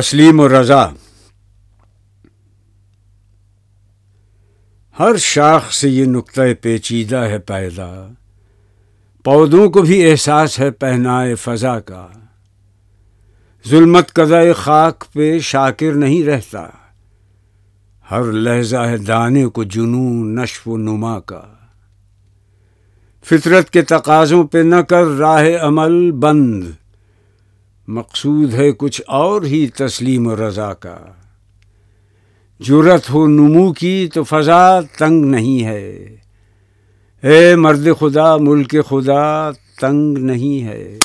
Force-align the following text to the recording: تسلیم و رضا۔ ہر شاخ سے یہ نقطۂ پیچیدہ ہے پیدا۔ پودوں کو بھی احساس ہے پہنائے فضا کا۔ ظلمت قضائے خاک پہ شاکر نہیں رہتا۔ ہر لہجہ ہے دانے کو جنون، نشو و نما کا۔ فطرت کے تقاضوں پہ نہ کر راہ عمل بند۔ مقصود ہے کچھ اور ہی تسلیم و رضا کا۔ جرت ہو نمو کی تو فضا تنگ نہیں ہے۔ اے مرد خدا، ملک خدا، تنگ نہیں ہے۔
تسلیم 0.00 0.40
و 0.40 0.48
رضا۔ 0.48 0.86
ہر 4.98 5.16
شاخ 5.16 5.72
سے 5.72 5.88
یہ 5.88 6.04
نقطۂ 6.04 6.42
پیچیدہ 6.62 7.16
ہے 7.16 7.38
پیدا۔ 7.38 8.08
پودوں 9.24 9.70
کو 9.70 9.82
بھی 9.82 10.10
احساس 10.10 10.60
ہے 10.60 10.70
پہنائے 10.70 11.34
فضا 11.34 11.80
کا۔ 11.80 12.08
ظلمت 13.68 14.12
قضائے 14.12 14.52
خاک 14.52 15.04
پہ 15.12 15.38
شاکر 15.38 15.92
نہیں 15.92 16.22
رہتا۔ 16.22 16.66
ہر 18.10 18.22
لہجہ 18.22 18.78
ہے 18.78 18.96
دانے 18.96 19.46
کو 19.46 19.64
جنون، 19.64 20.34
نشو 20.34 20.70
و 20.70 20.76
نما 20.76 21.20
کا۔ 21.20 21.42
فطرت 23.24 23.70
کے 23.70 23.82
تقاضوں 23.82 24.44
پہ 24.44 24.58
نہ 24.58 24.76
کر 24.76 25.04
راہ 25.04 25.44
عمل 25.60 26.10
بند۔ 26.10 26.64
مقصود 27.88 28.54
ہے 28.54 28.72
کچھ 28.72 29.02
اور 29.06 29.42
ہی 29.42 29.66
تسلیم 29.66 30.26
و 30.26 30.36
رضا 30.36 30.74
کا۔ 30.74 30.98
جرت 32.60 33.10
ہو 33.10 33.26
نمو 33.26 33.72
کی 33.72 34.08
تو 34.14 34.24
فضا 34.24 34.80
تنگ 34.80 35.24
نہیں 35.24 35.64
ہے۔ 35.64 36.16
اے 37.22 37.56
مرد 37.56 37.88
خدا، 38.00 38.36
ملک 38.36 38.76
خدا، 38.88 39.50
تنگ 39.80 40.18
نہیں 40.18 40.64
ہے۔ 40.64 40.92